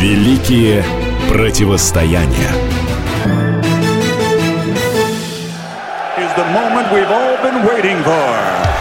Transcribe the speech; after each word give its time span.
Великие 0.00 0.82
противостояния. 1.28 2.50
the 6.36 6.52
moment 6.54 6.90
we've 6.90 7.10
all 7.10 7.36
been 7.42 7.66
waiting 7.66 7.98
for. 8.02 8.32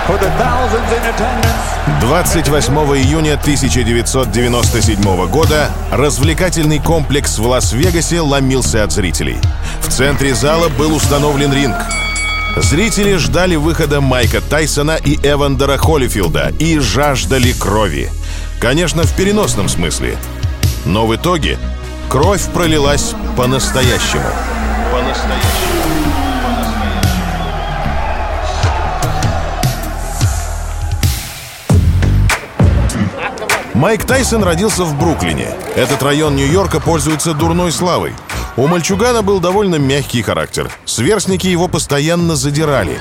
For 0.07 0.17
the 0.17 0.31
thousands 0.39 0.89
in 0.93 1.03
attendance. 1.11 1.59
28 1.99 2.73
июня 3.03 3.33
1997 3.33 5.27
года 5.27 5.71
развлекательный 5.91 6.79
комплекс 6.79 7.37
в 7.37 7.45
Лас-Вегасе 7.45 8.21
ломился 8.21 8.85
от 8.85 8.93
зрителей. 8.93 9.39
В 9.81 9.89
центре 9.89 10.33
зала 10.33 10.69
был 10.69 10.95
установлен 10.95 11.51
ринг. 11.51 11.75
Зрители 12.55 13.17
ждали 13.17 13.57
выхода 13.57 13.99
Майка 13.99 14.39
Тайсона 14.39 14.95
и 14.95 15.17
Эвандера 15.21 15.75
Холлифилда 15.75 16.53
и 16.59 16.79
жаждали 16.79 17.51
крови. 17.51 18.09
Конечно, 18.61 19.03
в 19.03 19.13
переносном 19.17 19.67
смысле. 19.67 20.17
Но 20.89 21.05
в 21.05 21.15
итоге 21.15 21.59
кровь 22.09 22.41
пролилась 22.51 23.13
по-настоящему. 23.37 24.23
По-настоящему. 24.91 25.79
Майк 33.75 34.03
Тайсон 34.05 34.43
родился 34.43 34.83
в 34.83 34.97
Бруклине. 34.97 35.49
Этот 35.75 36.01
район 36.01 36.35
Нью-Йорка 36.35 36.79
пользуется 36.79 37.35
дурной 37.35 37.71
славой. 37.71 38.15
У 38.57 38.65
мальчугана 38.65 39.21
был 39.21 39.39
довольно 39.39 39.75
мягкий 39.75 40.23
характер. 40.23 40.71
Сверстники 40.85 41.45
его 41.45 41.67
постоянно 41.67 42.35
задирали. 42.35 42.97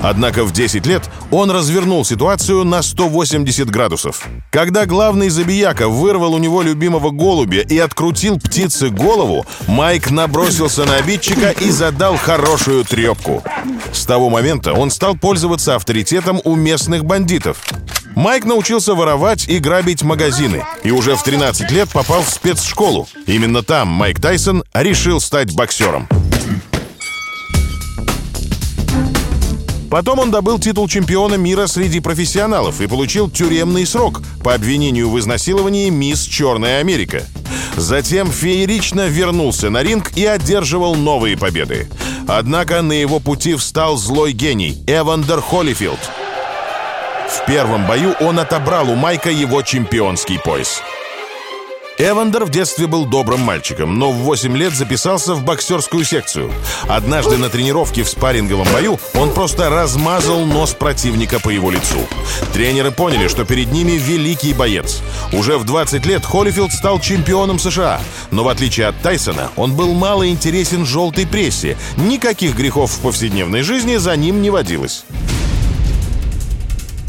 Однако 0.00 0.44
в 0.44 0.52
10 0.52 0.86
лет 0.86 1.02
он 1.30 1.50
развернул 1.50 2.04
ситуацию 2.04 2.64
на 2.64 2.82
180 2.82 3.70
градусов. 3.70 4.26
Когда 4.50 4.86
главный 4.86 5.28
забияка 5.28 5.88
вырвал 5.88 6.34
у 6.34 6.38
него 6.38 6.62
любимого 6.62 7.10
голубя 7.10 7.60
и 7.60 7.78
открутил 7.78 8.38
птице 8.38 8.88
голову, 8.88 9.46
Майк 9.66 10.10
набросился 10.10 10.84
на 10.84 10.96
обидчика 10.96 11.50
и 11.50 11.70
задал 11.70 12.16
хорошую 12.16 12.84
трепку. 12.84 13.42
С 13.92 14.04
того 14.04 14.30
момента 14.30 14.72
он 14.72 14.90
стал 14.90 15.16
пользоваться 15.16 15.74
авторитетом 15.74 16.40
у 16.44 16.54
местных 16.54 17.04
бандитов. 17.04 17.58
Майк 18.16 18.44
научился 18.44 18.94
воровать 18.94 19.48
и 19.48 19.58
грабить 19.58 20.02
магазины 20.02 20.64
и 20.82 20.90
уже 20.90 21.14
в 21.14 21.22
13 21.22 21.70
лет 21.70 21.88
попал 21.90 22.22
в 22.22 22.28
спецшколу. 22.28 23.08
Именно 23.26 23.62
там 23.62 23.88
Майк 23.88 24.20
Тайсон 24.20 24.64
решил 24.74 25.20
стать 25.20 25.54
боксером. 25.54 26.08
Потом 29.90 30.20
он 30.20 30.30
добыл 30.30 30.60
титул 30.60 30.88
чемпиона 30.88 31.34
мира 31.34 31.66
среди 31.66 31.98
профессионалов 31.98 32.80
и 32.80 32.86
получил 32.86 33.28
тюремный 33.28 33.84
срок 33.84 34.22
по 34.42 34.54
обвинению 34.54 35.10
в 35.10 35.18
изнасиловании 35.18 35.90
мисс 35.90 36.22
Черная 36.22 36.78
Америка. 36.78 37.24
Затем 37.76 38.30
феерично 38.30 39.08
вернулся 39.08 39.68
на 39.68 39.82
ринг 39.82 40.12
и 40.16 40.24
одерживал 40.24 40.94
новые 40.94 41.36
победы. 41.36 41.88
Однако 42.28 42.82
на 42.82 42.92
его 42.92 43.18
пути 43.18 43.56
встал 43.56 43.96
злой 43.96 44.32
гений 44.32 44.80
Эвандер 44.86 45.40
Холлифилд. 45.40 45.98
В 47.28 47.46
первом 47.46 47.86
бою 47.86 48.14
он 48.20 48.38
отобрал 48.38 48.90
у 48.90 48.94
Майка 48.94 49.30
его 49.30 49.62
чемпионский 49.62 50.38
пояс. 50.38 50.82
Эвандер 52.02 52.46
в 52.46 52.50
детстве 52.50 52.86
был 52.86 53.04
добрым 53.04 53.40
мальчиком, 53.40 53.98
но 53.98 54.10
в 54.10 54.14
8 54.20 54.56
лет 54.56 54.72
записался 54.72 55.34
в 55.34 55.44
боксерскую 55.44 56.02
секцию. 56.02 56.50
Однажды 56.88 57.36
на 57.36 57.50
тренировке 57.50 58.04
в 58.04 58.08
спарринговом 58.08 58.66
бою 58.72 58.98
он 59.12 59.34
просто 59.34 59.68
размазал 59.68 60.46
нос 60.46 60.72
противника 60.72 61.40
по 61.40 61.50
его 61.50 61.70
лицу. 61.70 61.98
Тренеры 62.54 62.90
поняли, 62.90 63.28
что 63.28 63.44
перед 63.44 63.70
ними 63.70 63.92
великий 63.92 64.54
боец. 64.54 65.02
Уже 65.34 65.58
в 65.58 65.64
20 65.64 66.06
лет 66.06 66.24
Холлифилд 66.24 66.72
стал 66.72 67.00
чемпионом 67.00 67.58
США, 67.58 68.00
но 68.30 68.44
в 68.44 68.48
отличие 68.48 68.86
от 68.86 68.98
Тайсона, 69.02 69.50
он 69.56 69.76
был 69.76 69.92
мало 69.92 70.26
интересен 70.26 70.86
желтой 70.86 71.26
прессе. 71.26 71.76
Никаких 71.98 72.56
грехов 72.56 72.92
в 72.92 73.00
повседневной 73.00 73.60
жизни 73.60 73.96
за 73.96 74.16
ним 74.16 74.40
не 74.40 74.48
водилось. 74.48 75.04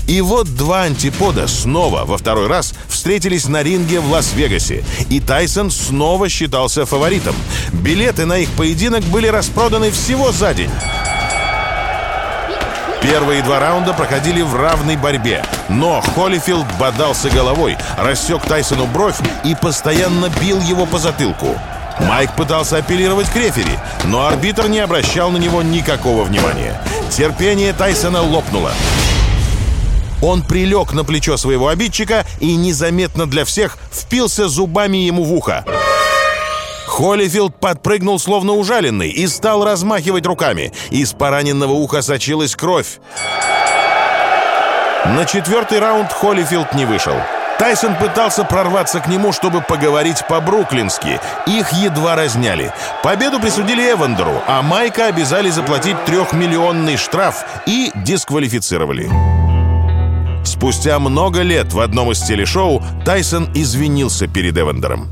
И 0.08 0.22
вот 0.22 0.48
два 0.56 0.84
антипода 0.84 1.48
снова 1.48 2.06
во 2.06 2.18
второй 2.18 2.48
раз 2.48 2.74
встретились 2.88 3.48
на 3.48 3.64
ринге 3.64 4.00
в 4.00 4.12
Лас-Вегасе. 4.12 4.84
И 5.10 5.20
Тайсон 5.20 5.72
снова 5.72 6.30
считался 6.30 6.86
фаворитом. 6.86 7.36
Билеты 7.72 8.26
на 8.26 8.38
их 8.38 8.50
поединок 8.52 9.04
были 9.06 9.28
распроданы 9.28 9.92
всего 9.92 10.32
за 10.32 10.54
день. 10.54 10.72
Первые 13.02 13.42
два 13.42 13.60
раунда 13.60 13.94
проходили 13.94 14.42
в 14.42 14.56
равной 14.56 14.96
борьбе. 14.96 15.44
Но 15.70 16.02
Холлифилд 16.02 16.68
бодался 16.80 17.30
головой, 17.30 17.78
рассек 17.98 18.44
Тайсону 18.44 18.86
бровь 18.86 19.18
и 19.44 19.56
постоянно 19.56 20.30
бил 20.40 20.62
его 20.62 20.86
по 20.86 21.00
затылку. 21.00 21.58
Майк 22.02 22.36
пытался 22.36 22.78
апеллировать 22.78 23.30
к 23.30 23.36
рефери, 23.36 23.78
но 24.06 24.28
арбитр 24.28 24.68
не 24.68 24.80
обращал 24.80 25.32
на 25.32 25.38
него 25.38 25.62
никакого 25.62 26.24
внимания. 26.24 26.80
Терпение 27.10 27.74
Тайсона 27.74 28.22
лопнуло. 28.22 28.72
Он 30.22 30.44
прилег 30.44 30.94
на 30.94 31.04
плечо 31.04 31.38
своего 31.38 31.68
обидчика 31.68 32.26
и 32.40 32.56
незаметно 32.56 33.26
для 33.26 33.46
всех 33.46 33.78
впился 33.92 34.48
зубами 34.48 34.98
ему 34.98 35.24
в 35.24 35.34
ухо. 35.34 35.66
Холлифилд 36.88 37.60
подпрыгнул 37.60 38.20
словно 38.20 38.54
ужаленный 38.54 39.10
и 39.10 39.26
стал 39.28 39.64
размахивать 39.64 40.26
руками. 40.26 40.74
Из 40.90 41.14
пораненного 41.14 41.72
уха 41.72 42.02
сочилась 42.02 42.56
кровь. 42.56 43.00
На 45.06 45.26
четвертый 45.26 45.80
раунд 45.80 46.12
Холлифилд 46.12 46.74
не 46.74 46.86
вышел. 46.86 47.16
Тайсон 47.58 47.96
пытался 47.96 48.44
прорваться 48.44 49.00
к 49.00 49.08
нему, 49.08 49.32
чтобы 49.32 49.62
поговорить 49.62 50.26
по-бруклински. 50.28 51.20
Их 51.46 51.72
едва 51.74 52.16
разняли. 52.16 52.74
Победу 53.04 53.40
присудили 53.40 53.92
Эвандеру, 53.92 54.42
а 54.48 54.62
Майка 54.62 55.08
обязали 55.08 55.50
заплатить 55.50 56.04
трехмиллионный 56.06 56.98
штраф 56.98 57.46
и 57.66 57.92
дисквалифицировали. 57.96 59.41
Спустя 60.62 61.00
много 61.00 61.42
лет 61.42 61.74
в 61.74 61.80
одном 61.80 62.12
из 62.12 62.22
телешоу 62.22 62.84
Тайсон 63.04 63.50
извинился 63.56 64.28
перед 64.28 64.56
Эвандером. 64.60 65.10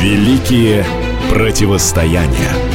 Великие 0.00 0.86
противостояния. 1.30 2.69